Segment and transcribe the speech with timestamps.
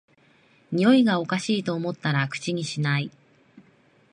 [0.71, 3.11] においがおかしいと思ったら口にしない